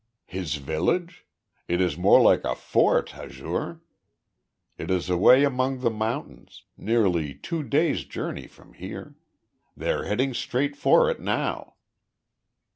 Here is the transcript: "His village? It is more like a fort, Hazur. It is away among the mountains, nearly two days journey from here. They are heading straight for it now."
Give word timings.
"His 0.25 0.55
village? 0.55 1.27
It 1.67 1.79
is 1.79 1.95
more 1.95 2.19
like 2.19 2.43
a 2.43 2.55
fort, 2.55 3.09
Hazur. 3.11 3.81
It 4.75 4.89
is 4.89 5.11
away 5.11 5.43
among 5.43 5.81
the 5.81 5.91
mountains, 5.91 6.63
nearly 6.75 7.35
two 7.35 7.61
days 7.61 8.03
journey 8.03 8.47
from 8.47 8.73
here. 8.73 9.13
They 9.77 9.91
are 9.91 10.05
heading 10.05 10.33
straight 10.33 10.75
for 10.75 11.07
it 11.11 11.19
now." 11.19 11.75